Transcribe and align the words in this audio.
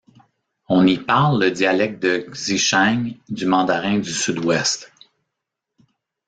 On 0.67 0.87
y 0.87 0.97
parle 0.97 1.39
le 1.39 1.51
dialecte 1.51 2.01
de 2.01 2.25
Xichang 2.33 3.19
du 3.29 3.45
mandarin 3.45 3.99
du 3.99 4.11
sud-ouest. 4.11 4.91